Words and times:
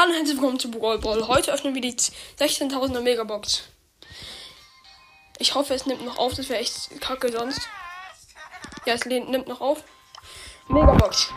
Hallo 0.00 0.12
und 0.12 0.16
herzlich 0.16 0.38
willkommen 0.38 0.58
zu 0.58 0.70
Brawl 0.70 0.98
Ball. 0.98 1.28
Heute 1.28 1.52
öffnen 1.52 1.74
wir 1.74 1.82
die 1.82 1.92
16.000er 1.92 3.02
Megabox. 3.02 3.64
Ich 5.38 5.54
hoffe, 5.54 5.74
es 5.74 5.84
nimmt 5.84 6.06
noch 6.06 6.16
auf. 6.16 6.32
Das 6.32 6.48
wäre 6.48 6.58
echt 6.58 6.88
kacke 7.02 7.30
sonst. 7.30 7.60
Ja, 8.86 8.94
es 8.94 9.04
nimmt 9.04 9.46
noch 9.46 9.60
auf. 9.60 9.84
Megabox. 10.68 11.28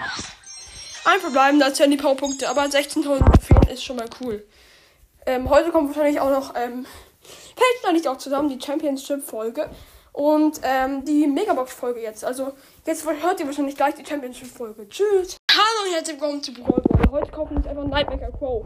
Ein 1.04 1.20
verbleiben, 1.20 1.60
da 1.60 1.74
zählen 1.74 1.92
die 1.92 1.98
Powerpunkte. 1.98 2.48
Aber 2.48 2.62
16.000 2.62 3.04
Trophäen 3.04 3.70
ist 3.70 3.84
schon 3.84 3.98
mal 3.98 4.08
cool. 4.22 4.48
Ähm, 5.26 5.50
heute 5.50 5.70
kommt 5.72 5.90
wahrscheinlich 5.90 6.22
auch 6.22 6.30
noch, 6.30 6.56
ähm, 6.56 6.86
fällt 7.22 7.94
nicht 7.94 8.08
auch 8.08 8.18
zusammen, 8.18 8.48
die 8.48 8.66
Championship-Folge. 8.66 9.70
Und 10.14 10.62
ähm, 10.64 11.04
die 11.04 11.28
Megabox-Folge 11.28 12.00
jetzt. 12.00 12.24
Also, 12.24 12.54
jetzt 12.86 13.06
hört 13.06 13.42
ihr 13.42 13.46
wahrscheinlich 13.46 13.76
gleich 13.76 13.96
die 13.96 14.06
Championship-Folge. 14.06 14.88
Tschüss. 14.88 15.36
Hallo 15.56 15.86
und 15.88 15.94
herzlich 15.94 16.20
willkommen 16.20 16.42
zu 16.42 16.52
Brawl 16.52 16.82
Ball. 16.82 17.12
Heute 17.12 17.32
kaufen 17.32 17.52
wir 17.52 17.58
uns 17.58 17.68
einfach 17.68 17.86
Nightmaker 17.86 18.32
Crow. 18.32 18.66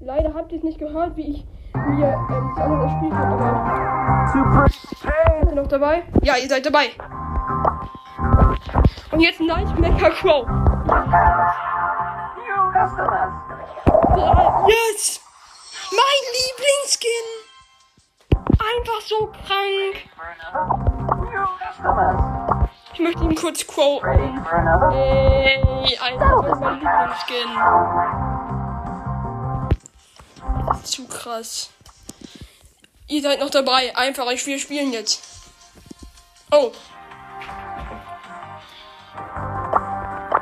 Leider 0.00 0.32
habt 0.32 0.50
ihr 0.52 0.56
es 0.56 0.64
nicht 0.64 0.78
gehört, 0.78 1.14
wie 1.18 1.32
ich 1.32 1.44
mir 1.74 2.06
ähm, 2.06 2.52
das 2.56 2.64
andere 2.64 2.84
gespielt 2.84 3.12
habe, 3.12 3.34
aber. 3.34 4.30
Super. 4.32 4.66
Seid 5.02 5.50
ihr 5.50 5.54
noch 5.54 5.66
dabei? 5.66 6.04
Ja, 6.22 6.38
ihr 6.38 6.48
seid 6.48 6.64
dabei. 6.64 6.92
Und 9.12 9.20
jetzt 9.20 9.38
Nightmaker 9.38 10.10
Crow. 10.12 10.46
Yes! 14.66 15.20
Mein 15.90 16.22
Lieblingsskin! 16.38 17.26
Einfach 18.58 19.02
so 19.02 19.26
krank. 19.26 20.08
Ich 22.98 23.04
möchte 23.04 23.22
ihn 23.22 23.34
kurz 23.36 23.64
quoten. 23.64 24.08
Ey, 24.08 25.98
Alter, 26.00 26.42
das 26.42 26.52
ist 26.52 26.60
mein 26.60 26.80
Lieblingsskin. 26.80 27.46
Zu 30.82 31.06
krass. 31.06 31.70
Ihr 33.06 33.22
seid 33.22 33.38
noch 33.38 33.50
dabei. 33.50 33.96
Einfach, 33.96 34.28
ich 34.32 34.44
wir 34.44 34.58
spielen 34.58 34.92
jetzt. 34.92 35.22
Oh. 36.50 36.72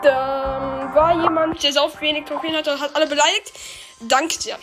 Da 0.03 0.91
war 0.95 1.13
jemand, 1.13 1.63
der 1.63 1.75
so 1.75 1.93
wenig 2.01 2.25
Trophäen 2.25 2.57
hatte, 2.57 2.81
hat 2.81 2.97
alle 2.97 3.07
beleidigt. 3.07 3.53
Danke 4.01 4.35
sehr. 4.35 4.59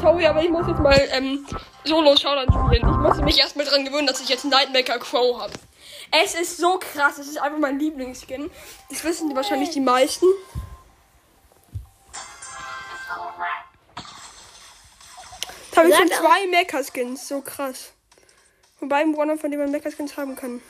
Sorry, 0.00 0.26
aber 0.26 0.42
ich 0.42 0.48
muss 0.48 0.66
jetzt 0.66 0.80
mal 0.80 0.98
ähm, 1.10 1.46
Solo 1.84 2.16
Showdown 2.16 2.46
spielen. 2.46 2.88
Ich 2.88 2.96
musste 2.96 3.22
mich 3.22 3.38
erstmal 3.38 3.66
dran 3.66 3.84
gewöhnen, 3.84 4.06
dass 4.06 4.22
ich 4.22 4.30
jetzt 4.30 4.46
Nightmaker 4.46 4.98
Crow 4.98 5.38
habe. 5.38 5.52
Es 6.12 6.34
ist 6.34 6.58
so 6.58 6.78
krass. 6.78 7.18
Es 7.18 7.26
ist 7.26 7.38
einfach 7.38 7.58
mein 7.58 7.78
Lieblingsskin. 7.78 8.50
Das 8.90 9.02
wissen 9.02 9.30
die 9.30 9.34
wahrscheinlich 9.34 9.70
die 9.70 9.80
meisten. 9.80 10.26
Jetzt 15.66 15.76
habe 15.76 15.88
ich 15.88 15.96
schon 15.96 16.08
zwei 16.08 16.46
Mecha-Skins. 16.48 17.28
So 17.28 17.40
krass. 17.40 17.92
Wobei 18.78 19.02
im 19.02 19.16
One 19.16 19.38
von 19.38 19.50
dem 19.50 19.60
man 19.60 19.70
Mecha-Skins 19.70 20.16
haben 20.18 20.36
kann. 20.36 20.60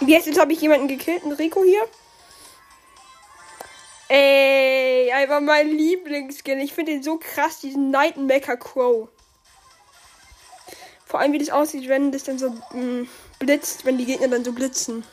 Jetzt, 0.00 0.26
jetzt 0.26 0.40
habe 0.40 0.52
ich 0.52 0.60
jemanden 0.60 0.88
gekillt, 0.88 1.24
einen 1.24 1.32
Rico 1.32 1.62
hier. 1.64 1.86
Ey, 4.08 5.12
einfach 5.12 5.40
mein 5.40 5.68
Lieblingsskin. 5.68 6.60
Ich 6.60 6.72
finde 6.72 6.92
den 6.92 7.02
so 7.02 7.18
krass, 7.18 7.60
diesen 7.60 7.90
Nightmaker 7.90 8.56
Crow. 8.56 9.10
Vor 11.08 11.20
allem, 11.20 11.32
wie 11.32 11.38
das 11.38 11.48
aussieht, 11.48 11.88
wenn 11.88 12.12
das 12.12 12.24
dann 12.24 12.38
so 12.38 12.50
mh, 12.50 12.74
mm, 12.74 13.08
blitzt, 13.38 13.86
wenn 13.86 13.96
die 13.96 14.04
Gegner 14.04 14.28
dann 14.28 14.44
so 14.44 14.52
blitzen. 14.52 15.04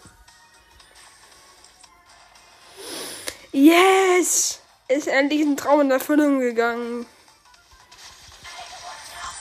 Yes! 3.53 4.59
Ist 4.89 5.07
endlich 5.07 5.41
ein 5.41 5.55
Traum 5.55 5.79
in 5.81 5.91
Erfüllung 5.91 6.41
gegangen. 6.41 7.05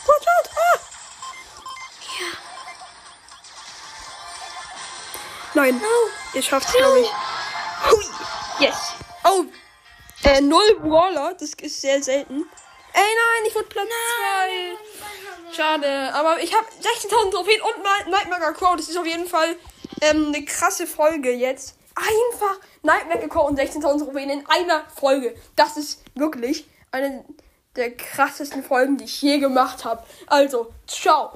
What, 0.06 0.20
what, 0.20 0.50
ah! 0.56 0.80
Ja. 2.20 2.26
Nein, 5.54 5.76
no. 5.78 5.88
ihr 6.34 6.42
schafft 6.42 6.68
es, 6.68 6.74
glaube 6.74 7.00
ich. 7.00 7.10
Hui. 7.90 8.04
Yes. 8.60 8.92
Oh, 9.24 9.44
äh, 10.22 10.40
null 10.40 10.78
Brawler, 10.80 11.34
das 11.34 11.54
ist 11.54 11.80
sehr 11.80 12.00
selten. 12.00 12.48
Ey, 12.92 13.02
nein, 13.02 13.48
ich 13.48 13.54
wurde 13.56 13.66
Platz 13.66 13.88
2. 13.88 15.23
Schade, 15.54 16.12
aber 16.14 16.42
ich 16.42 16.52
habe 16.52 16.66
16.000 16.66 17.30
Trophäen 17.30 17.60
und 17.62 18.10
Nightmare 18.10 18.52
Crow. 18.54 18.76
Das 18.76 18.88
ist 18.88 18.98
auf 18.98 19.06
jeden 19.06 19.26
Fall 19.26 19.56
ähm, 20.00 20.32
eine 20.34 20.44
krasse 20.44 20.86
Folge 20.86 21.30
jetzt. 21.32 21.76
Einfach 21.94 22.58
Nightmare 22.82 23.28
Crow 23.28 23.48
und 23.48 23.58
16.000 23.58 24.04
Trophäen 24.04 24.30
in 24.30 24.44
einer 24.48 24.84
Folge. 24.96 25.34
Das 25.54 25.76
ist 25.76 26.02
wirklich 26.14 26.66
eine 26.90 27.24
der 27.76 27.96
krassesten 27.96 28.62
Folgen, 28.64 28.96
die 28.96 29.04
ich 29.04 29.22
je 29.22 29.38
gemacht 29.38 29.84
habe. 29.84 30.02
Also, 30.26 30.72
ciao. 30.86 31.32